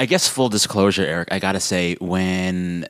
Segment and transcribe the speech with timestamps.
[0.00, 2.88] I guess full disclosure, Eric, I gotta say, when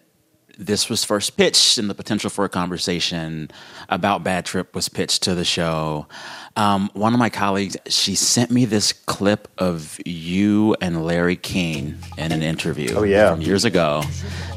[0.57, 3.51] this was first pitched and the potential for a conversation
[3.89, 6.07] about Bad Trip was pitched to the show,
[6.55, 11.99] um, one of my colleagues, she sent me this clip of you and Larry King
[12.17, 13.33] in an interview Oh, yeah.
[13.33, 14.03] from years ago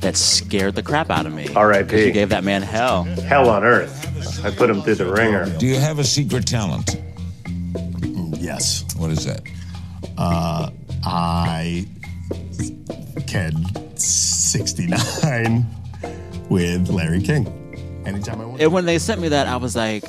[0.02, 1.48] that scared the crap out of me.
[1.56, 1.90] R.I.P..
[1.90, 3.06] 'Cause You gave that man hell.
[3.06, 4.46] Hell on earth.
[4.46, 5.50] I put him through the ringer.
[5.58, 7.02] Do you have a secret talent?
[8.38, 8.86] Yes.
[8.98, 9.42] What is that?
[10.20, 10.70] Uh,
[11.04, 11.88] I
[13.28, 13.54] can
[13.98, 15.66] 69
[16.50, 17.48] with Larry King.
[18.06, 18.61] Anytime I want.
[18.61, 20.04] And when they sent me that, I was like,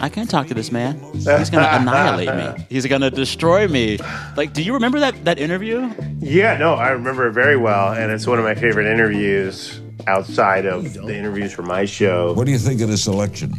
[0.00, 0.98] I can't talk to this man.
[1.12, 2.66] He's gonna annihilate me.
[2.68, 3.98] He's gonna destroy me.
[4.36, 5.92] Like, do you remember that that interview?
[6.18, 10.66] Yeah, no, I remember it very well, and it's one of my favorite interviews outside
[10.66, 12.32] of the interviews for my show.
[12.32, 13.54] What do you think of this election?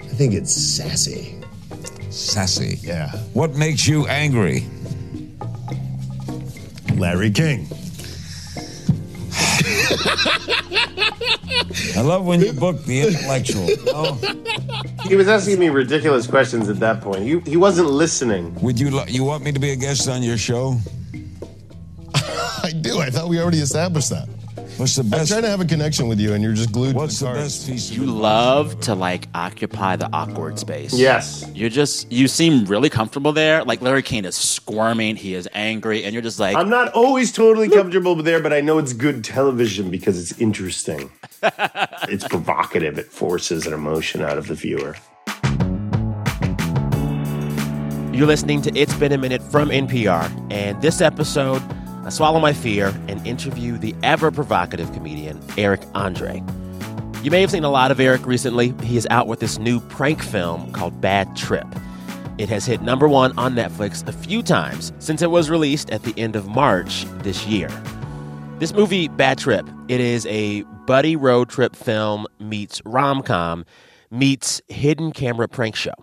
[0.00, 1.40] I think it's sassy.
[2.10, 2.78] Sassy.
[2.82, 3.10] Yeah.
[3.32, 4.66] What makes you angry?
[6.98, 7.68] Larry King.
[11.96, 13.68] I love when you book the intellectual.
[13.86, 14.18] No?
[15.08, 17.22] He was asking me ridiculous questions at that point.
[17.22, 18.54] He, he wasn't listening.
[18.62, 20.78] Would you li- you want me to be a guest on your show?
[22.14, 22.98] I do.
[23.00, 24.28] I thought we already established that.
[24.76, 27.20] What's the I'm trying to have a connection with you, and you're just glued What's
[27.20, 30.92] to the the best piece You love to like occupy the awkward space.
[30.92, 31.48] Yes.
[31.54, 33.62] You're just you seem really comfortable there.
[33.62, 37.30] Like Larry King is squirming, he is angry, and you're just like I'm not always
[37.30, 41.12] totally comfortable there, but I know it's good television because it's interesting.
[42.08, 42.98] it's provocative.
[42.98, 44.96] It forces an emotion out of the viewer.
[48.12, 51.62] You're listening to It's Been a Minute from NPR, and this episode,
[52.04, 56.42] I swallow my fear and interview the ever provocative comedian Eric Andre.
[57.22, 58.74] You may have seen a lot of Eric recently.
[58.82, 61.66] He is out with this new prank film called Bad Trip.
[62.36, 66.02] It has hit number one on Netflix a few times since it was released at
[66.02, 67.68] the end of March this year.
[68.58, 73.64] This movie, Bad Trip, it is a buddy road trip film meets rom com
[74.10, 75.94] meets hidden camera prank show.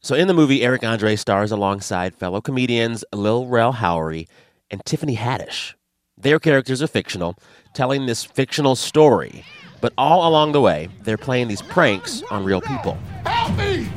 [0.00, 4.28] So in the movie, Eric Andre stars alongside fellow comedians Lil Rel Howery
[4.70, 5.74] and Tiffany Haddish.
[6.16, 7.36] Their characters are fictional,
[7.74, 9.44] telling this fictional story,
[9.80, 12.98] but all along the way, they're playing these pranks on real people.
[13.24, 13.88] Help me!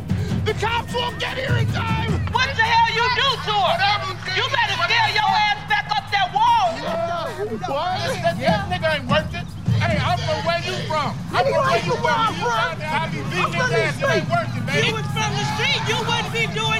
[0.45, 2.11] The cops won't get here in time!
[2.31, 4.37] What the hell you do to her?
[4.37, 6.77] You better scale your ass back up that wall.
[7.67, 8.21] What?
[8.21, 9.45] That, that nigga ain't worth it.
[9.81, 11.17] Hey, I'm from where you from.
[11.33, 12.35] I'm from where you from.
[12.37, 13.99] You trying to have me beat his ass.
[13.99, 14.93] You ain't worth it, You baby.
[14.93, 16.70] was from the street, you wouldn't be doing that.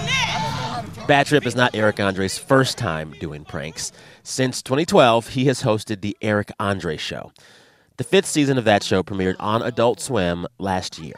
[1.12, 3.92] Bad Trip is not Eric Andre's first time doing pranks.
[4.24, 7.34] Since 2012, he has hosted The Eric Andre Show.
[7.98, 11.16] The fifth season of that show premiered on Adult Swim last year.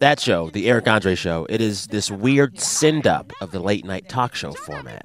[0.00, 3.84] That show, The Eric Andre Show, it is this weird send up of the late
[3.84, 5.04] night talk show format.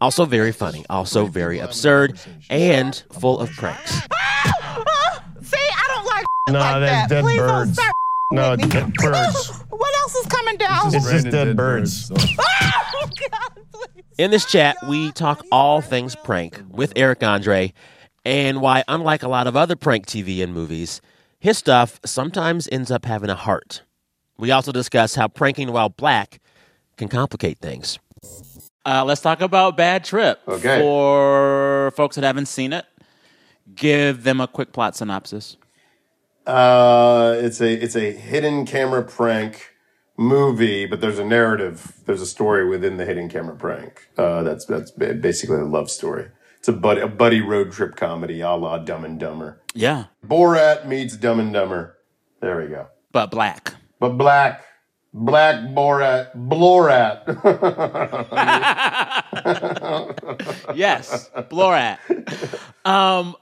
[0.00, 2.18] Also very funny, also very absurd,
[2.50, 3.92] and full of pranks.
[5.40, 7.08] See, I don't like No, like that.
[7.10, 7.52] dead Please birds.
[7.52, 7.92] don't start
[8.32, 8.68] No, with me.
[8.70, 9.52] dead birds.
[9.70, 10.92] What else is coming down?
[10.92, 12.10] It's just dead birds.
[13.00, 13.57] Oh, God, please.
[14.18, 17.72] In this chat, we talk all things prank with Eric Andre
[18.24, 21.00] and why, unlike a lot of other prank TV and movies,
[21.38, 23.82] his stuff sometimes ends up having a heart.
[24.36, 26.40] We also discuss how pranking while black
[26.96, 28.00] can complicate things.
[28.84, 30.40] Uh, let's talk about Bad Trip.
[30.48, 30.80] Okay.
[30.80, 32.86] For folks that haven't seen it,
[33.72, 35.56] give them a quick plot synopsis.
[36.44, 39.76] Uh, it's a it's a hidden camera prank
[40.18, 41.94] movie, but there's a narrative.
[42.04, 44.08] There's a story within the hidden camera prank.
[44.18, 46.26] Uh, that's that's basically a love story.
[46.58, 49.62] It's a buddy a buddy road trip comedy, a la Dumb and Dumber.
[49.74, 51.96] Yeah, Borat meets Dumb and Dumber.
[52.40, 52.88] There we go.
[53.12, 53.74] but black.
[54.00, 54.64] But black,
[55.12, 57.24] black Borat, Blorat.
[60.76, 61.98] yes, Blorat.
[62.84, 63.34] Um,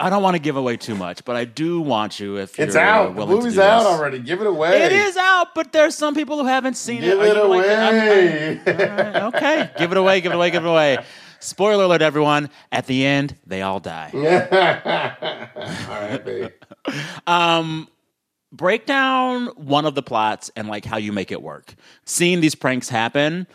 [0.00, 2.74] I don't want to give away too much, but I do want you if it's
[2.74, 3.06] you're out.
[3.06, 3.86] The willing to movie's do out this.
[3.88, 4.18] already.
[4.18, 4.82] Give it away.
[4.82, 7.28] It is out, but there's some people who haven't seen Give it.
[7.28, 8.60] it Are you like- I'm- away.
[8.66, 10.98] I'm- okay, give it away, give it away, give it away.
[11.38, 12.50] Spoiler alert, everyone.
[12.72, 14.10] At the end, they all die.
[14.14, 16.50] All right, baby.
[17.26, 17.88] Um,
[18.52, 21.74] break down one of the plots and like how you make it work.
[22.04, 23.46] Seeing these pranks happen,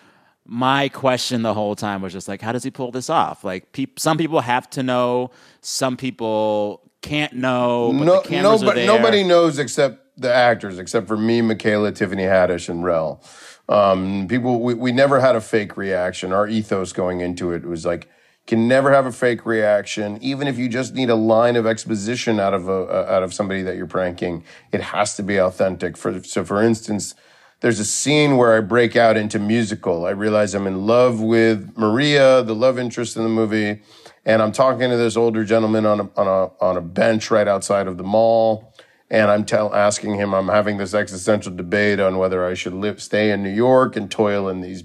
[0.52, 3.44] my question the whole time was just like, how does he pull this off?
[3.44, 5.30] Like, peop some people have to know,
[5.62, 7.94] some people can't know.
[7.94, 11.92] But no, the cameras are nobody, nobody knows except the actors, except for me, Michaela,
[11.92, 13.22] Tiffany Haddish, and Rel.
[13.70, 16.34] Um, people, we, we never had a fake reaction.
[16.34, 18.10] Our ethos going into it was like,
[18.48, 20.18] can never have a fake reaction.
[20.24, 23.36] Even if you just need a line of exposition out of a, uh, out of
[23.36, 25.96] somebody that you're pranking, it has to be authentic.
[25.96, 27.14] For so, for instance,
[27.62, 30.06] there's a scene where I break out into musical.
[30.06, 33.82] I realize I'm in love with Maria, the love interest in the movie,
[34.26, 37.48] and I'm talking to this older gentleman on a, on a on a bench right
[37.48, 38.74] outside of the mall,
[39.10, 43.02] and I'm tell asking him, I'm having this existential debate on whether I should live
[43.02, 44.84] stay in New York and toil in these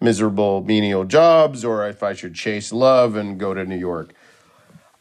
[0.00, 4.14] miserable menial jobs, or if I should chase love and go to New York.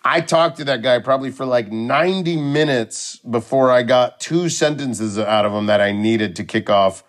[0.04, 5.20] I talked to that guy probably for like 90 minutes before I got two sentences
[5.20, 7.04] out of him that I needed to kick off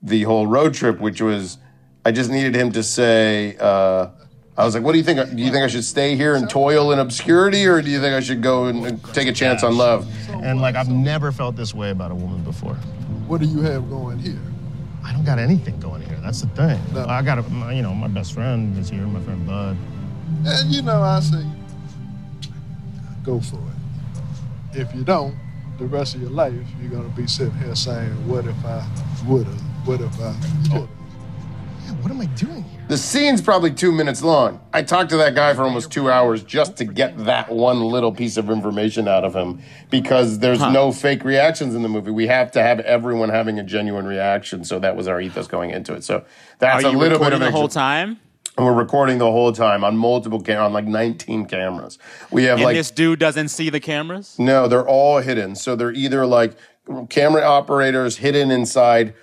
[0.00, 1.58] the whole road trip, which was
[2.04, 4.10] I just needed him to say, uh,
[4.56, 5.34] I was like, what do you think?
[5.34, 8.14] Do you think I should stay here and toil in obscurity, or do you think
[8.14, 10.08] I should go and take a chance on love?
[10.30, 12.74] And like, I've never felt this way about a woman before.
[13.26, 14.40] What do you have going here?
[15.04, 16.16] I don't got anything going here.
[16.22, 16.80] That's the thing.
[16.94, 17.04] No.
[17.06, 19.76] I got, a, my, you know, my best friend is here, my friend Bud.
[20.46, 21.44] And you know, I say,
[23.26, 24.80] go for it.
[24.80, 25.36] If you don't,
[25.78, 28.86] the rest of your life, you're gonna be sitting here saying, what if I
[29.26, 30.70] would've, what if I oh.
[30.70, 30.88] could've.
[32.02, 32.84] What am I doing here?
[32.88, 34.60] The scene's probably two minutes long.
[34.72, 38.12] I talked to that guy for almost two hours just to get that one little
[38.12, 42.10] piece of information out of him because there's no fake reactions in the movie.
[42.10, 44.64] We have to have everyone having a genuine reaction.
[44.64, 46.02] So that was our ethos going into it.
[46.02, 46.24] So Are
[46.58, 48.18] that's a little bit recording of the whole time?
[48.56, 51.98] And we're recording the whole time on multiple cam on like 19 cameras.
[52.30, 54.38] We have And like this dude doesn't see the cameras?
[54.38, 55.54] no, they're all hidden.
[55.56, 56.56] So they're either like
[57.10, 59.14] camera operators hidden inside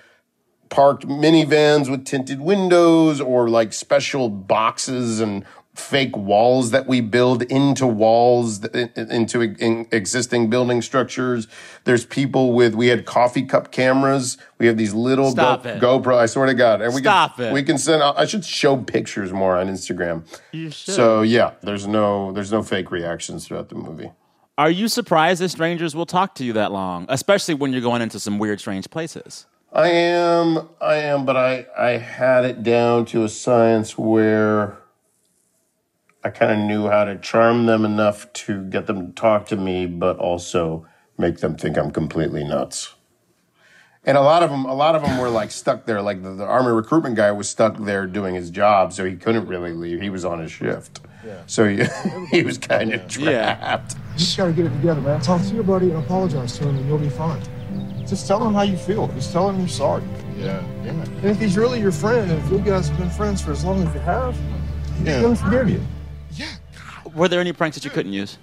[0.68, 5.44] parked minivans with tinted windows or like special boxes and
[5.74, 11.48] fake walls that we build into walls into in existing building structures
[11.82, 16.26] there's people with we had coffee cup cameras we have these little Go- GoPro I
[16.26, 17.52] swear to God and we Stop can, it.
[17.52, 20.22] we can send I should show pictures more on Instagram
[20.52, 20.94] You should.
[20.94, 24.12] so yeah there's no there's no fake reactions throughout the movie
[24.56, 28.00] Are you surprised that strangers will talk to you that long, especially when you're going
[28.02, 29.46] into some weird, strange places?
[29.72, 34.78] I am, I am, but I, I had it down to a science where
[36.24, 39.56] I kind of knew how to charm them enough to get them to talk to
[39.56, 40.86] me, but also
[41.18, 42.94] make them think I'm completely nuts.
[44.06, 46.00] And a lot of them, a lot of them were like stuck there.
[46.00, 49.46] Like the, the army recruitment guy was stuck there doing his job, so he couldn't
[49.46, 50.00] really leave.
[50.00, 51.00] He was on his shift,
[51.46, 51.84] so he,
[52.30, 53.94] he was kind of trapped.
[53.94, 55.20] You just gotta get it together, man.
[55.20, 57.42] Talk to your buddy and apologize to him, and you'll be fine.
[58.06, 59.08] Just tell him how you feel.
[59.08, 60.02] Just tell him you're sorry.
[60.38, 60.62] Yeah.
[60.84, 60.90] Yeah.
[60.90, 63.64] And if he's really your friend, and if you guys have been friends for as
[63.64, 64.38] long as you have,
[64.98, 65.80] he's gonna forgive you.
[67.14, 68.38] Were there any pranks that you couldn't use?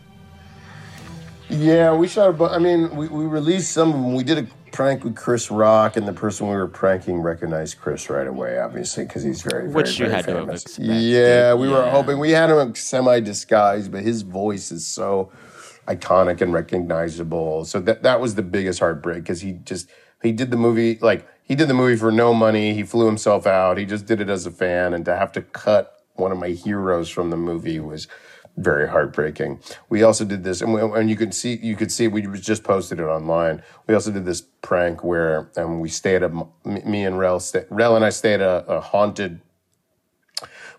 [1.50, 4.14] Yeah, we shot a I mean, we, we released some of them.
[4.16, 8.10] We did a prank with Chris Rock, and the person we were pranking recognized Chris
[8.10, 10.64] right away, obviously, because he's very, very, Which you very had to famous.
[10.64, 12.20] expected, yeah, we were hoping.
[12.20, 15.30] We had him semi disguised, but his voice is so
[15.88, 17.66] iconic and recognizable.
[17.66, 19.90] So that that was the biggest heartbreak because he just
[20.24, 22.74] he did the movie like he did the movie for no money.
[22.74, 23.78] He flew himself out.
[23.78, 26.50] He just did it as a fan, and to have to cut one of my
[26.50, 28.08] heroes from the movie was
[28.62, 29.60] very heartbreaking.
[29.90, 32.64] We also did this, and, we, and you could see you could see we just
[32.64, 33.64] posted it online.
[33.88, 37.66] We also did this prank where um, we stayed at m- me and Rel, sta-
[37.70, 39.42] Rel and I stayed at a, a haunted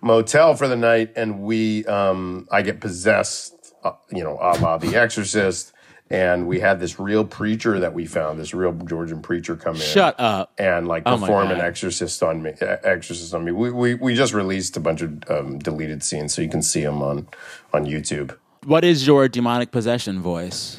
[0.00, 4.78] motel for the night, and we um, I get possessed, uh, you know, a la
[4.78, 5.72] The Exorcist.
[6.12, 9.80] And we had this real preacher that we found, this real Georgian preacher come in
[9.80, 10.52] Shut up.
[10.58, 12.52] and like Oh perform an exorcist on me.
[12.60, 13.52] uh, Exorcist on me.
[13.52, 16.82] We, we we just released a bunch of um, deleted scenes, so you can see
[16.82, 17.28] them on
[17.72, 18.36] on YouTube.
[18.66, 20.78] What is your demonic possession voice?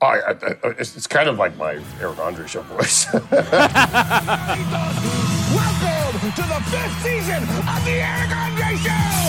[0.00, 3.06] I, I, I- it's, it's kind of like my Eric Andre show voice.
[3.12, 3.28] Welcome
[6.32, 9.19] to the fifth season of the Eric Andre Show.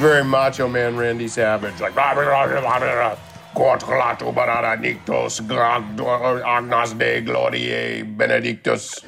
[0.00, 1.94] Very macho man, Randy Savage, like.
[1.94, 3.16] "Blah, blah, blah, blah, blah,
[3.54, 9.00] Quatlato barada nictos, grag- de gloriae benedictus.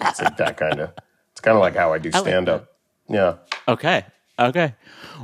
[0.00, 0.90] It's like that kind of.
[1.30, 2.66] It's kind of like how I do stand up.
[3.08, 3.34] Yeah.
[3.68, 4.04] Okay.
[4.38, 4.74] Okay.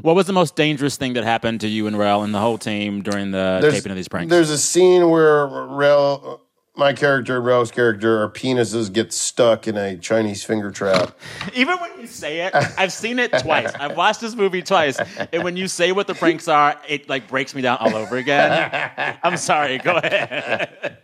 [0.03, 2.59] What was the most dangerous thing that happened to you and Rel and the whole
[2.59, 4.31] team during the taping of these pranks?
[4.31, 6.41] There's a scene where Rel,
[6.81, 11.17] my character, Rel's character, our penises get stuck in a Chinese finger trap.
[11.55, 13.71] Even when you say it, I've seen it twice.
[13.75, 14.99] I've watched this movie twice,
[15.31, 18.17] and when you say what the pranks are, it like breaks me down all over
[18.17, 18.91] again.
[19.23, 19.77] I'm sorry.
[19.77, 20.97] Go ahead.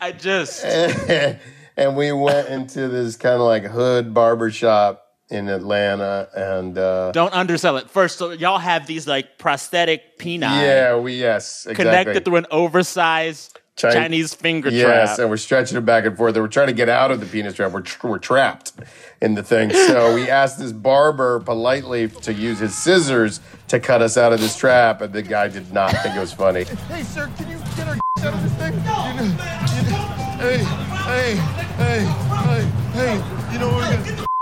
[0.00, 0.64] I just
[1.76, 7.12] and we went into this kind of like hood barber shop in Atlanta, and uh,
[7.12, 7.90] don't undersell it.
[7.90, 11.84] First, so y'all have these like prosthetic peni yeah, we yes, exactly.
[11.84, 14.94] connected through an oversized Chi- Chinese finger Yes, trap.
[14.94, 16.34] Yes, and we're stretching it back and forth.
[16.36, 17.72] And we're trying to get out of the penis trap.
[17.72, 18.72] We're, tr- we're trapped
[19.20, 19.70] in the thing.
[19.72, 24.40] So we asked this barber politely to use his scissors to cut us out of
[24.40, 26.64] this trap, and the guy did not think it was funny.
[26.64, 28.74] Hey, sir, can you get our out of this thing?
[28.74, 30.06] You know, you know,
[30.38, 30.58] hey,
[31.04, 31.36] hey,
[31.76, 32.00] hey,
[32.30, 34.33] hey, hey, you know what we're gonna He's got a knife.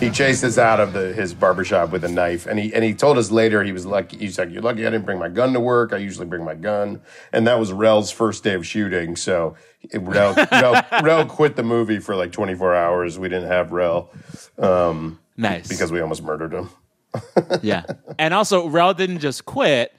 [0.00, 2.92] He chased us out of the, his barbershop with a knife, and he and he
[2.92, 4.18] told us later he was lucky.
[4.18, 5.92] He's like, "You're lucky I didn't bring my gun to work.
[5.92, 7.00] I usually bring my gun."
[7.32, 9.16] And that was Rel's first day of shooting.
[9.16, 13.18] So it, Rel, Rel, Rel quit the movie for like 24 hours.
[13.18, 14.10] We didn't have Rel
[14.58, 15.68] um, Nice.
[15.68, 16.70] because we almost murdered him.
[17.62, 17.84] yeah.
[18.18, 19.94] And also, Rel didn't just quit.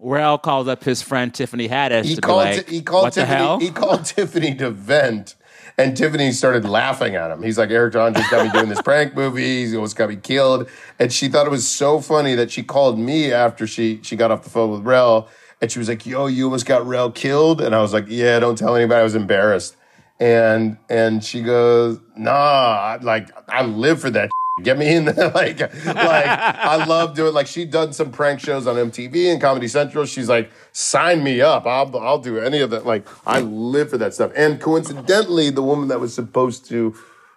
[0.00, 2.44] Rel called up his friend Tiffany Haddish He to called.
[2.44, 3.64] like, he called "What Tiffany.
[3.64, 5.36] He called Tiffany to vent.
[5.76, 7.42] And Tiffany started laughing at him.
[7.42, 9.66] He's like, Eric John just got me doing this prank movie.
[9.66, 10.68] He almost got me killed.
[11.00, 14.30] And she thought it was so funny that she called me after she she got
[14.30, 15.28] off the phone with Rel.
[15.60, 17.60] And she was like, Yo, you almost got Rel killed.
[17.60, 19.00] And I was like, Yeah, don't tell anybody.
[19.00, 19.76] I was embarrassed.
[20.20, 24.30] And and she goes, Nah, like I live for that.
[24.62, 25.30] Get me in there.
[25.30, 29.66] like, like I love doing like she'd done some prank shows on MTV and Comedy
[29.66, 30.04] Central.
[30.04, 31.66] She's like, sign me up.
[31.66, 32.86] I'll I'll do any of that.
[32.86, 34.30] Like, I live for that stuff.
[34.36, 36.94] And coincidentally, the woman that was supposed to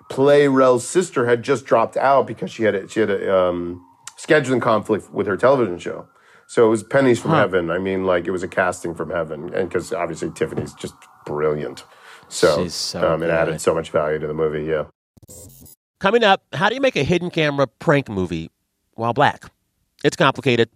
[0.10, 3.84] play Rel's sister had just dropped out because she had a, she had a um,
[4.18, 6.08] scheduling conflict with her television show.
[6.46, 7.72] So it was pennies from heaven.
[7.72, 10.94] I mean, like it was a casting from heaven, and because obviously Tiffany's just
[11.26, 11.84] brilliant.
[12.30, 14.66] So, She's so um, it added so much value to the movie.
[14.66, 14.86] Yeah.
[16.00, 18.52] Coming up, how do you make a hidden camera prank movie
[18.94, 19.46] while black?
[20.04, 20.70] It's complicated.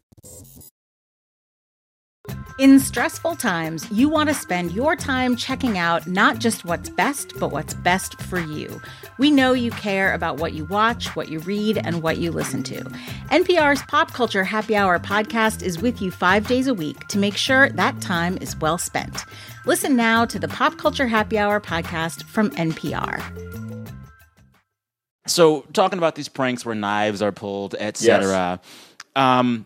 [2.59, 7.33] In stressful times, you want to spend your time checking out not just what's best,
[7.39, 8.81] but what's best for you.
[9.17, 12.61] We know you care about what you watch, what you read, and what you listen
[12.63, 12.83] to.
[13.31, 17.37] NPR's Pop Culture Happy Hour podcast is with you five days a week to make
[17.37, 19.25] sure that time is well spent.
[19.65, 23.61] Listen now to the Pop Culture Happy Hour podcast from NPR.
[25.27, 28.59] So, talking about these pranks where knives are pulled, etc.
[29.15, 29.65] Um,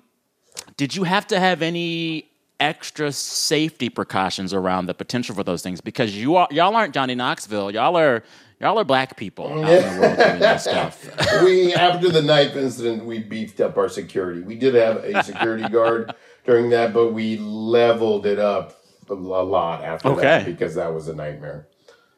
[0.78, 5.82] did you have to have any extra safety precautions around the potential for those things?
[5.82, 7.72] Because you are y'all aren't Johnny Knoxville.
[7.72, 8.24] Y'all are
[8.60, 11.42] y'all are black people out in the world doing stuff.
[11.44, 14.42] we after the knife incident, we beefed up our security.
[14.42, 16.14] We did have a security guard
[16.46, 20.22] during that, but we leveled it up a lot after Okay.
[20.22, 21.68] that because that was a nightmare.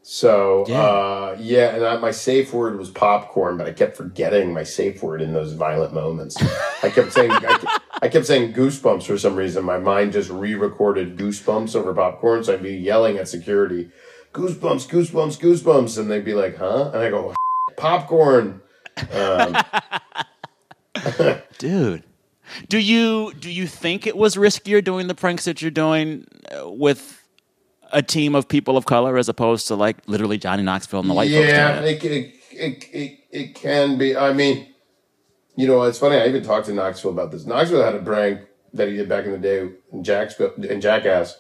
[0.10, 0.82] So Yeah.
[0.84, 5.04] uh, yeah, and I, my safe word was popcorn, but I kept forgetting my safe
[5.04, 6.38] word in those violent moments.
[6.82, 7.66] I kept saying I, kept-
[8.02, 9.66] I kept saying goosebumps for some reason.
[9.66, 13.92] My mind just re-recorded goosebumps over popcorn, so I'd be yelling at security,
[14.34, 17.34] goosebumps, goosebumps, goosebumps, and they'd be like, "Huh?" And I go,
[17.76, 18.62] "Popcorn."
[19.12, 19.58] Um,
[21.58, 22.04] Dude.
[22.70, 26.70] Do you do you think it was riskier doing the pranks that you're doing uh,
[26.72, 27.22] with
[27.92, 31.14] a team of people of color as opposed to like literally Johnny Knoxville and the
[31.14, 32.04] white folks yeah, it?
[32.04, 34.16] it, it, it, it, it can be.
[34.16, 34.68] I mean,
[35.56, 36.18] you know, it's funny.
[36.18, 37.46] I even talked to Knoxville about this.
[37.46, 38.42] Knoxville had a prank
[38.74, 41.40] that he did back in the day in, Jacksville, in Jackass,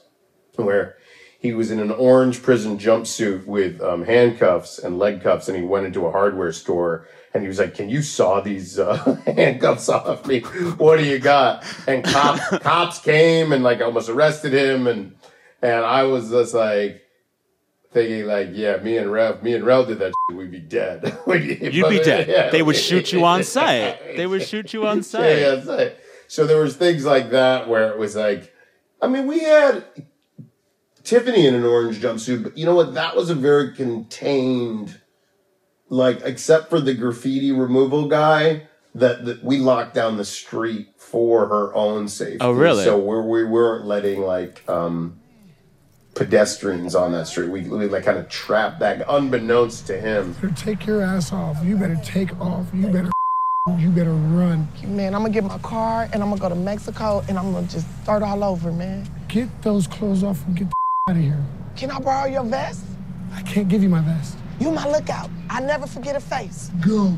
[0.55, 0.97] where
[1.39, 5.63] he was in an orange prison jumpsuit with um, handcuffs and leg cuffs, and he
[5.63, 7.07] went into a hardware store.
[7.33, 10.39] And he was like, "Can you saw these uh, handcuffs off me?
[10.39, 15.15] What do you got?" And cops cops came and like almost arrested him, and
[15.75, 17.01] and I was just like,
[17.91, 21.17] thinking like, yeah, me and Rel, me and Rel did that, shit, we'd be dead.
[21.27, 22.27] We'd- You'd be dead.
[22.27, 22.50] yeah.
[22.50, 24.15] They would shoot you on site.
[24.17, 25.39] They would shoot you on Yeah, site.
[25.39, 25.95] yeah, that's.
[26.27, 28.53] So there was things like that where it was like,
[29.01, 29.86] I mean, we had
[31.03, 32.93] Tiffany in an orange jumpsuit, but you know what?
[32.95, 35.00] That was a very contained,
[35.89, 41.47] like, except for the graffiti removal guy, that, that we locked down the street for
[41.47, 42.39] her own safety.
[42.41, 42.83] Oh, really?
[42.83, 45.19] So we're, we weren't letting like um,
[46.17, 47.50] pedestrians on that street.
[47.50, 50.33] We, we like kind of trapped that, unbeknownst to him.
[50.33, 51.63] better take your ass off.
[51.63, 52.65] You better take off.
[52.74, 53.12] You better
[53.77, 54.67] you better run.
[54.86, 57.67] Man, I'm gonna get my car and I'm gonna go to Mexico and I'm gonna
[57.67, 59.07] just start all over, man.
[59.27, 60.75] Get those clothes off and get the
[61.12, 61.43] out of here.
[61.75, 62.83] Can I borrow your vest?
[63.33, 64.38] I can't give you my vest.
[64.59, 65.29] You my lookout.
[65.50, 66.71] I never forget a face.
[66.81, 67.15] Go.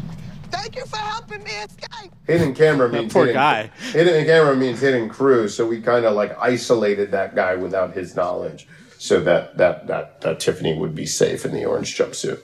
[0.52, 2.12] Thank you for helping me escape.
[2.28, 3.72] Hidden camera means poor hidden, guy.
[3.92, 5.48] Hidden camera means hidden crew.
[5.48, 8.68] So we kind of like isolated that guy without his knowledge,
[9.00, 12.42] so that that that that Tiffany would be safe in the orange jumpsuit.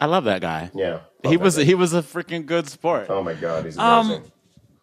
[0.00, 0.70] I love that guy.
[0.74, 3.06] Yeah, He was he was a freaking good sport.
[3.08, 4.32] Oh my god, he's Um, amazing.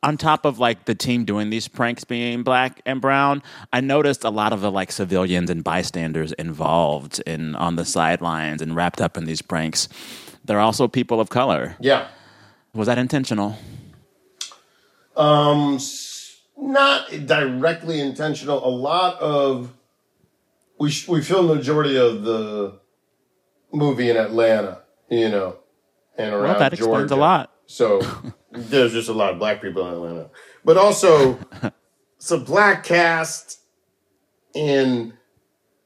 [0.04, 3.42] on top of like the team doing these pranks being black and brown,
[3.74, 8.62] I noticed a lot of the like civilians and bystanders involved in on the sidelines
[8.62, 9.90] and wrapped up in these pranks.
[10.44, 11.76] They're also people of color.
[11.80, 12.08] yeah.
[12.74, 13.58] Was that intentional?
[15.16, 15.80] Um,
[16.58, 18.66] not directly intentional.
[18.68, 19.72] A lot of
[20.80, 22.80] we sh- we filmed the majority of the
[23.72, 25.58] movie in Atlanta, you know,
[26.18, 27.52] and around Well, that explains a lot.
[27.66, 28.02] So
[28.52, 30.30] there's just a lot of black people in Atlanta,
[30.64, 31.40] but also
[32.18, 33.60] some black cast
[34.54, 35.14] in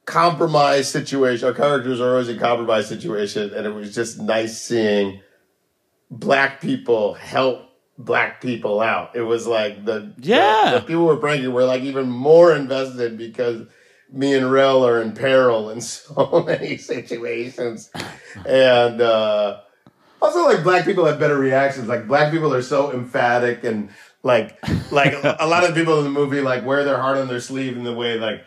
[0.05, 1.47] compromised situation.
[1.47, 5.21] Our characters are always in compromised situation, and it was just nice seeing
[6.11, 7.65] black people help
[7.97, 9.15] black people out.
[9.15, 10.71] It was like the Yeah.
[10.73, 13.67] the, the people were pranking were like even more invested because
[14.11, 17.91] me and Rel are in peril in so many situations,
[18.45, 19.59] and uh,
[20.21, 21.87] also like black people have better reactions.
[21.87, 23.89] Like black people are so emphatic and
[24.23, 24.57] like
[24.91, 27.77] like a lot of people in the movie like wear their heart on their sleeve
[27.77, 28.43] in the way like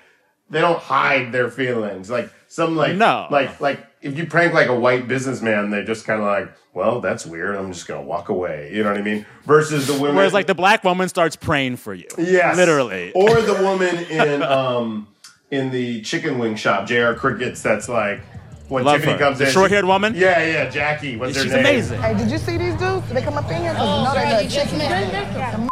[0.50, 2.10] they don't hide their feelings.
[2.10, 3.26] Like some like No.
[3.30, 7.00] like like if you prank like a white businessman, they just kind of like, well,
[7.00, 7.54] that's weird.
[7.56, 8.70] I'm just gonna walk away.
[8.74, 9.24] You know what I mean?
[9.44, 12.08] Versus the women, Whereas like the black woman starts praying for you.
[12.18, 13.12] Yeah, Literally.
[13.14, 15.06] or the woman in um
[15.52, 17.14] in the chicken wing shop, J.R.
[17.14, 17.62] Crickets.
[17.62, 18.20] That's like
[18.68, 19.18] when Love Tiffany her.
[19.18, 20.14] comes The in, short-haired woman?
[20.16, 21.16] Yeah, yeah, Jackie.
[21.16, 21.60] What's her She's name?
[21.60, 22.00] amazing.
[22.00, 23.06] Hey, did you see these dudes?
[23.06, 23.72] Did they come up in here?
[23.72, 25.12] Because Oh, you know they you got just chicken missed drink.
[25.14, 25.52] it.
[25.52, 25.68] Some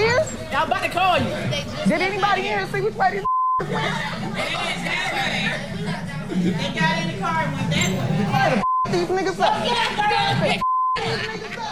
[0.00, 0.26] here?
[0.52, 1.30] Y'all about to call you.
[1.88, 3.24] Did anybody here see which way these
[3.58, 3.72] went?
[6.44, 8.62] They got in the car and went that way.
[8.92, 10.62] These niggas up.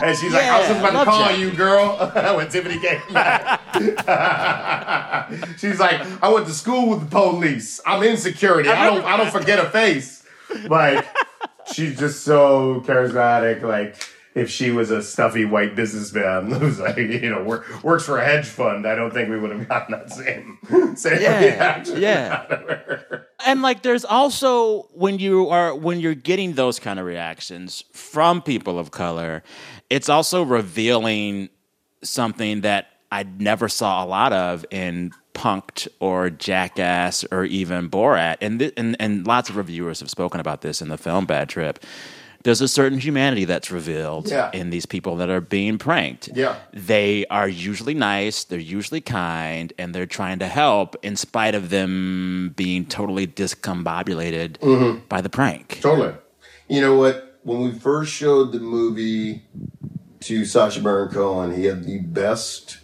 [0.03, 1.41] And she's like, I was Yeah, about to call Jackie.
[1.41, 1.97] you, girl,
[2.37, 3.61] when Tiffany came back.
[5.59, 7.81] she's like, I went to school with the police.
[7.87, 8.69] I'm in security.
[8.69, 10.25] I don't I don't forget a face.
[10.69, 11.07] Like,
[11.73, 13.63] she's just so charismatic.
[13.63, 13.97] Like,
[14.35, 18.25] if she was a stuffy white businessman who's like, you know, work, works for a
[18.25, 20.59] hedge fund, I don't think we would have gotten that same,
[20.97, 22.01] same Yeah, reaction.
[22.01, 22.39] yeah.
[22.43, 23.27] out of her.
[23.47, 28.41] and like there's also when you are when you're getting those kind of reactions from
[28.43, 29.43] people of color
[29.91, 31.49] it's also revealing
[32.03, 38.37] something that i never saw a lot of in punked or jackass or even borat
[38.41, 41.49] and, th- and and lots of reviewers have spoken about this in the film bad
[41.49, 41.79] trip
[42.45, 44.51] there's a certain humanity that's revealed Yeah.
[44.53, 46.57] in these people that are being pranked Yeah.
[46.73, 51.71] they are usually nice, they're usually kind, and they're trying to help in spite of
[51.71, 55.01] them being totally discombobulated Mm-hmm.
[55.09, 55.81] by the prank.
[55.81, 56.15] Totally.
[56.69, 57.39] You know what?
[57.43, 59.43] When we first showed the movie
[60.21, 62.79] to Sacha Baron Cohen, he had the best,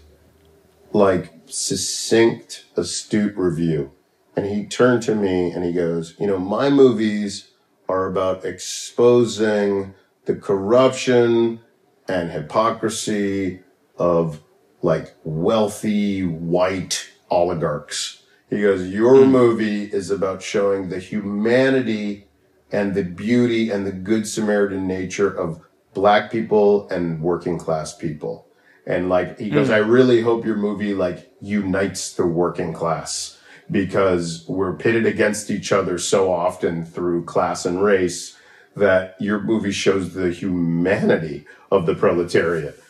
[0.92, 3.92] like, succinct, astute review.
[4.36, 7.48] And he turned to me and he goes, You know, my movies
[7.90, 11.60] are about exposing the corruption
[12.08, 13.60] and hypocrisy
[13.98, 14.40] of
[14.82, 18.22] like wealthy white oligarchs.
[18.48, 19.30] He goes, Your hmm.
[19.32, 22.28] movie is about showing the humanity
[22.70, 25.60] and the beauty and the good Samaritan nature of
[25.92, 28.46] black people and working class people.
[28.86, 29.74] And like, he goes, hmm.
[29.74, 33.39] I really hope your movie like unites the working class
[33.70, 38.36] because we're pitted against each other so often through class and race
[38.76, 42.82] that your movie shows the humanity of the proletariat.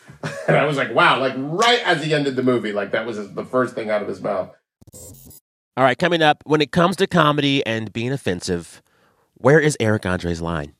[0.47, 3.33] And I was like, wow, like right as he ended the movie, like that was
[3.33, 4.55] the first thing out of his mouth.
[5.77, 8.81] All right, coming up, when it comes to comedy and being offensive,
[9.35, 10.73] where is Eric Andre's line?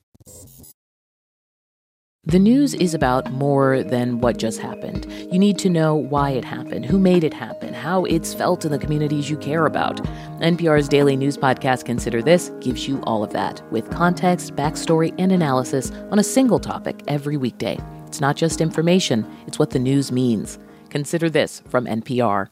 [2.25, 5.11] The news is about more than what just happened.
[5.33, 8.69] You need to know why it happened, who made it happen, how it's felt in
[8.71, 9.95] the communities you care about.
[10.39, 15.31] NPR's daily news podcast, Consider This, gives you all of that with context, backstory, and
[15.31, 17.79] analysis on a single topic every weekday.
[18.05, 20.59] It's not just information, it's what the news means.
[20.91, 22.49] Consider This from NPR.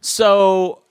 [0.00, 0.82] So,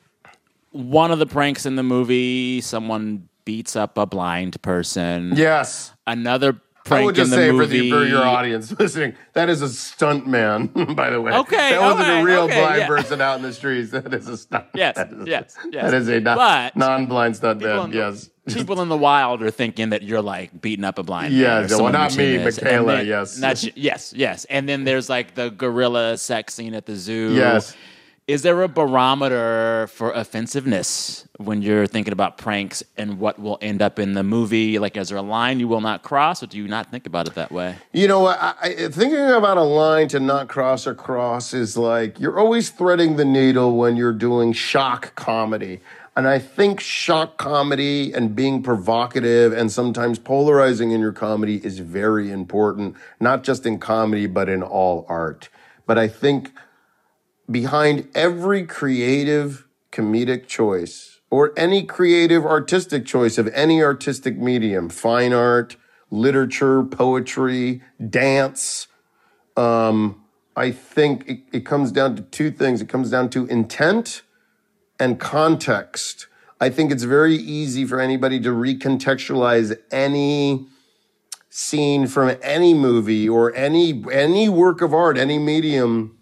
[0.72, 5.34] one of the pranks in the movie, someone beats up a blind person.
[5.36, 5.92] Yes.
[6.08, 9.70] Another prank I would just say for, the, for your audience listening, that is a
[9.70, 11.34] stunt man, by the way.
[11.34, 12.88] Okay, That wasn't a real okay, blind yeah.
[12.88, 13.92] person out in the streets.
[14.00, 14.66] That is a stunt.
[14.74, 15.92] Yes, that is, yes, yes.
[15.92, 17.92] That is a non, non-blind stunt man.
[17.92, 18.30] the- Yes.
[18.48, 21.42] People in the wild are thinking that you're like beating up a blind man.
[21.42, 22.60] Yes, or well, not me, is.
[22.60, 23.38] Michaela, then- yes.
[23.38, 24.46] not yes, yes.
[24.46, 27.34] And then there's like the gorilla sex scene at the zoo.
[27.36, 27.76] Yes.
[28.30, 33.82] Is there a barometer for offensiveness when you're thinking about pranks and what will end
[33.82, 34.78] up in the movie?
[34.78, 37.26] Like, is there a line you will not cross, or do you not think about
[37.26, 37.78] it that way?
[37.92, 38.28] You know?
[38.28, 42.70] I, I, thinking about a line to not cross or cross is like you're always
[42.70, 45.80] threading the needle when you're doing shock comedy.
[46.16, 51.80] And I think shock comedy and being provocative and sometimes polarizing in your comedy is
[51.80, 55.50] very important, not just in comedy, but in all art.
[55.88, 56.52] But I think
[57.50, 65.34] behind every creative comedic choice or any creative artistic choice of any artistic medium, fine
[65.34, 65.76] art,
[66.12, 68.88] literature, poetry, dance,
[69.56, 70.24] um,
[70.56, 72.82] I think it, it comes down to two things.
[72.82, 74.24] It comes down to intent
[75.00, 76.28] and context.
[76.60, 80.68] I think it's very easy for anybody to recontextualize any
[81.50, 86.18] scene from any movie or any any work of art, any medium,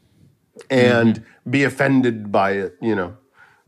[0.70, 3.18] and be offended by it, you know.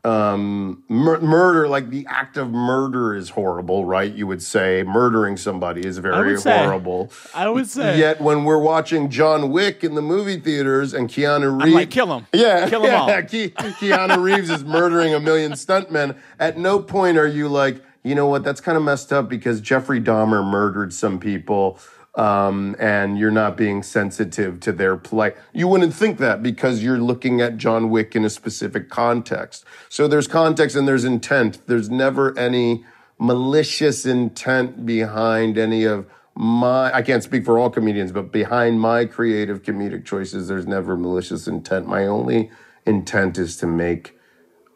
[0.05, 4.13] um, mur- murder, like the act of murder, is horrible, right?
[4.13, 6.57] You would say murdering somebody is very would say.
[6.57, 7.11] horrible.
[7.35, 7.99] I would say.
[7.99, 11.91] Yet when we're watching John Wick in the movie theaters and Keanu Reeves, I'm like,
[11.91, 12.27] kill him.
[12.33, 13.21] yeah, Kill 'em yeah, all.
[13.23, 16.15] Ke- Keanu Reeves is murdering a million stuntmen.
[16.39, 18.43] At no point are you like, you know what?
[18.45, 21.77] That's kind of messed up because Jeffrey Dahmer murdered some people,
[22.19, 25.37] um, and you're not being sensitive to their plight.
[25.53, 29.63] You wouldn't think that because you're looking at John Wick in a specific context.
[29.87, 31.65] So there's context and there's intent.
[31.67, 32.83] There's never any
[33.17, 36.05] malicious intent behind any of
[36.35, 40.97] my I can't speak for all comedians, but behind my creative comedic choices, there's never
[40.97, 41.87] malicious intent.
[41.87, 42.51] My only
[42.85, 44.17] intent is to make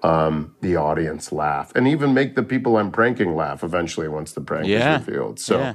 [0.01, 4.41] um, the audience laugh and even make the people I'm pranking laugh eventually once the
[4.41, 4.99] prank Yeah.
[4.99, 5.39] is revealed.
[5.39, 5.73] So Yeah.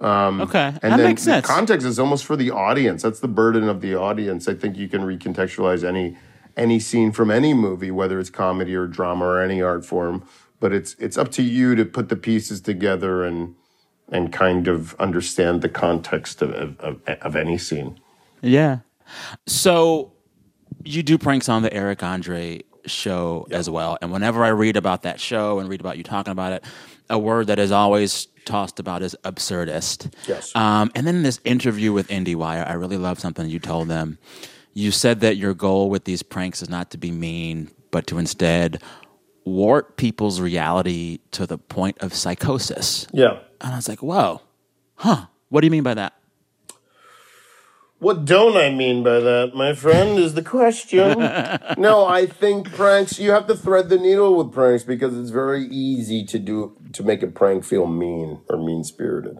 [0.00, 1.46] Um, Okay, and that then makes sense.
[1.46, 3.02] The context is almost for the audience.
[3.02, 4.48] That's the burden of the audience.
[4.48, 6.16] I think you can recontextualize any
[6.56, 10.24] any scene from any movie, whether it's comedy or drama or any art form.
[10.60, 13.54] But it's it's up to you to put the pieces together and
[14.10, 18.00] and kind of understand the context of of, of, of any scene.
[18.40, 18.80] Yeah.
[19.46, 20.12] So
[20.84, 23.98] you do pranks on the Eric Andre show as well.
[24.00, 26.64] And whenever I read about that show and read about you talking about it,
[27.10, 30.12] a word that is always tossed about is absurdist.
[30.26, 30.54] Yes.
[30.56, 34.18] Um, and then in this interview with IndieWire, I really love something you told them.
[34.74, 38.18] You said that your goal with these pranks is not to be mean, but to
[38.18, 38.82] instead
[39.44, 43.06] warp people's reality to the point of psychosis.
[43.12, 43.40] Yeah.
[43.60, 44.42] And I was like, whoa,
[44.96, 45.26] huh?
[45.48, 46.14] What do you mean by that?
[48.00, 51.18] What don't I mean by that, my friend, is the question.
[51.78, 55.64] no, I think pranks, you have to thread the needle with pranks because it's very
[55.64, 59.38] easy to do to make a prank feel mean or mean spirited.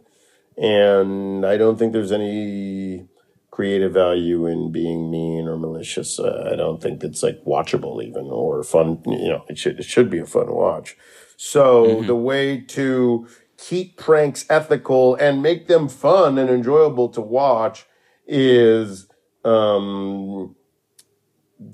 [0.57, 3.07] And I don't think there's any
[3.53, 6.19] creative value in being mean or malicious.
[6.19, 9.85] Uh, I don't think it's like watchable even or fun, you know, it should it
[9.85, 10.97] should be a fun watch.
[11.37, 17.87] So the way to keep pranks ethical and make them fun and enjoyable to watch
[18.29, 19.09] is
[19.45, 20.55] um,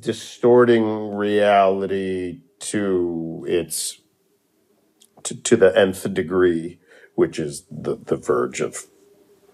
[0.01, 4.01] distorting reality to its
[5.25, 6.79] to, to the nth degree,
[7.17, 8.87] which is the the verge of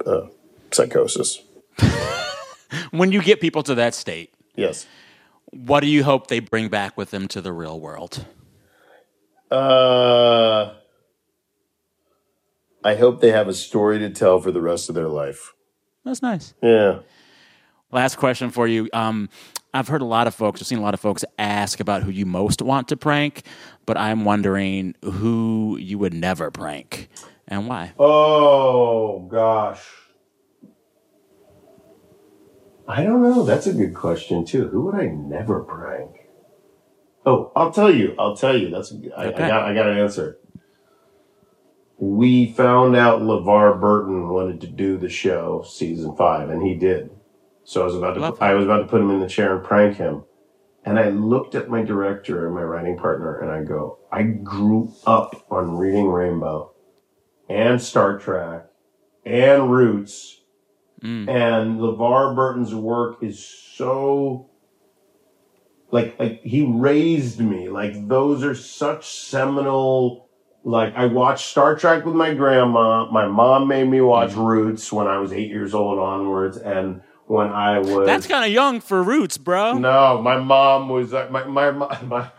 [0.06, 0.26] uh,
[0.70, 1.42] psychosis.
[2.92, 4.86] When you get people to that state, Yes.
[5.50, 8.26] what do you hope they bring back with them to the real world?
[9.50, 10.74] Uh,
[12.84, 15.52] I hope they have a story to tell for the rest of their life.
[16.04, 16.54] That's nice.
[16.62, 17.00] Yeah.
[17.92, 18.88] Last question for you.
[18.92, 19.28] Um,
[19.74, 22.10] I've heard a lot of folks, I've seen a lot of folks ask about who
[22.10, 23.44] you most want to prank,
[23.86, 27.08] but I'm wondering who you would never prank
[27.46, 27.92] and why.
[27.98, 29.84] Oh gosh.
[32.88, 33.44] I don't know.
[33.44, 34.66] That's a good question too.
[34.68, 36.10] Who would I never prank?
[37.24, 38.16] Oh, I'll tell you.
[38.18, 38.70] I'll tell you.
[38.70, 39.44] That's I, Okay.
[39.44, 39.62] I got.
[39.62, 40.38] I got an answer.
[42.00, 47.10] We found out LeVar Burton wanted to do the show season five, and he did.
[47.62, 48.20] So I was about to.
[48.20, 50.24] Love I was about to put him in the chair and prank him,
[50.82, 54.94] and I looked at my director and my writing partner, and I go, "I grew
[55.06, 56.72] up on Reading Rainbow,
[57.50, 58.66] and Star Trek,
[59.24, 60.38] and Roots."
[61.02, 61.30] Mm.
[61.30, 64.50] and LeVar Burton's work is so
[65.90, 67.68] like like he raised me.
[67.68, 70.29] Like those are such seminal
[70.64, 73.10] like I watched Star Trek with my grandma.
[73.10, 77.48] My mom made me watch Roots when I was 8 years old onwards and when
[77.48, 79.78] I was That's kind of young for Roots, bro.
[79.78, 82.30] no, my mom was uh, my my my my,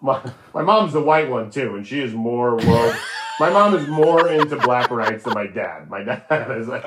[0.00, 2.96] my, my mom's the white one too, and she is more woke.
[3.40, 5.88] my mom is more into black rights than my dad.
[5.88, 6.84] My dad is like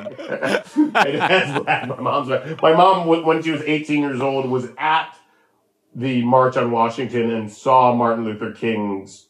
[0.78, 1.88] my dad's black.
[1.88, 2.62] My mom's black.
[2.62, 5.18] My mom, when she was 18 years old, was at
[5.96, 9.28] the March on Washington and saw Martin Luther King's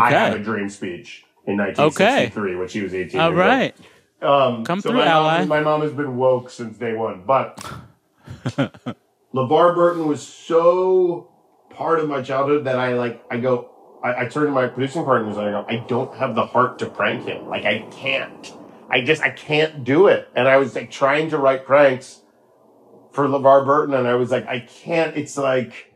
[0.00, 3.20] "I Have a Dream" speech in 1963 when she was 18.
[3.20, 3.74] All right.
[4.20, 5.38] Um, Come so through, my ally.
[5.40, 7.56] Mom, my mom has been woke since day one, but
[9.34, 11.28] LeVar Burton was so
[11.70, 13.24] part of my childhood that I like.
[13.30, 13.70] I go.
[14.02, 15.66] I, I turn to my producing partners and I go.
[15.68, 17.48] I don't have the heart to prank him.
[17.48, 18.52] Like I can't.
[18.88, 20.28] I just I can't do it.
[20.36, 22.20] And I was like trying to write pranks
[23.10, 25.16] for LeVar Burton, and I was like, I can't.
[25.16, 25.91] It's like.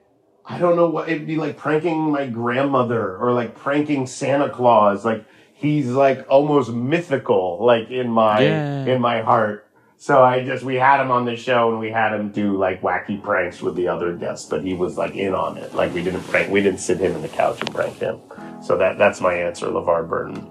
[0.48, 5.04] I don't know what it'd be like pranking my grandmother or like pranking Santa Claus.
[5.04, 8.84] Like he's like almost mythical, like in my Yeah.
[8.84, 9.64] in my heart.
[9.98, 12.82] So I just we had him on the show and we had him do like
[12.82, 15.74] wacky pranks with the other guests, but he was like in on it.
[15.74, 18.20] Like we didn't prank, we didn't sit him in the couch and prank him.
[18.62, 20.46] So that that's my answer, LeVar Burton.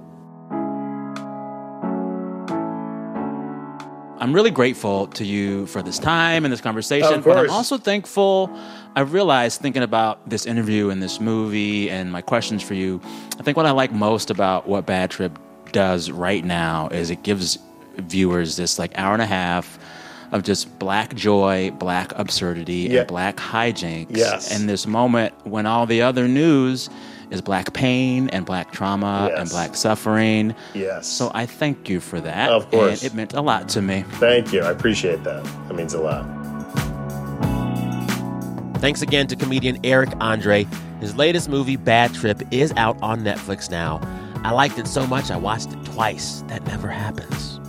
[4.26, 7.14] I'm really grateful to you for this time and this conversation.
[7.14, 8.50] Of But I'm also thankful.
[8.96, 13.00] I realized thinking about this interview and this movie and my questions for you,
[13.40, 15.38] I think what I like most about what Bad Trip
[15.74, 17.60] does right now is it gives
[17.98, 19.78] viewers this like hour and a half
[20.32, 23.02] of just black joy, black absurdity, Yeah.
[23.02, 24.18] and black hijinks.
[24.18, 24.52] Yes.
[24.52, 26.90] And this moment when all the other news
[27.32, 30.56] is black pain and black trauma and black suffering.
[30.74, 31.08] Yes.
[31.08, 32.50] So I thank you for that.
[32.50, 33.04] Of course.
[33.04, 34.04] And it meant a lot to me.
[34.14, 34.62] Thank you.
[34.62, 35.44] I appreciate that.
[35.44, 36.26] That means a lot.
[38.80, 40.68] Thanks again to comedian Eric Andre.
[41.00, 44.00] His latest movie, Bad Trip, is out on Netflix now.
[44.44, 46.44] I liked it so much I watched it twice.
[46.48, 47.60] That never happens.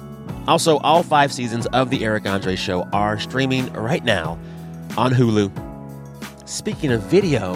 [0.47, 4.39] Also, all five seasons of The Eric Andre Show are streaming right now
[4.97, 5.51] on Hulu.
[6.49, 7.55] Speaking of video,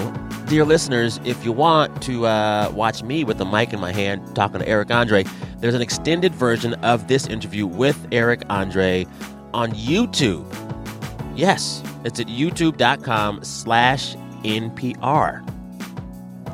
[0.51, 4.35] dear listeners, if you want to uh, watch me with the mic in my hand
[4.35, 5.23] talking to Eric Andre,
[5.59, 9.07] there's an extended version of this interview with Eric Andre
[9.55, 10.45] on YouTube.
[11.37, 15.47] Yes, it's at youtube.com slash NPR.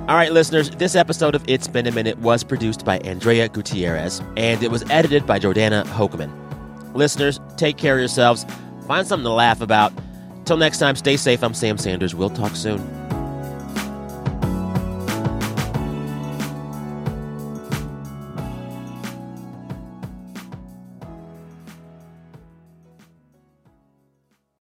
[0.01, 4.21] All right, listeners, this episode of It's Been a Minute was produced by Andrea Gutierrez,
[4.37, 6.31] and it was edited by Jordana Hochman.
[6.95, 8.45] Listeners, take care of yourselves.
[8.87, 9.91] Find something to laugh about.
[10.45, 11.43] Till next time, stay safe.
[11.43, 12.15] I'm Sam Sanders.
[12.15, 13.06] We'll talk soon.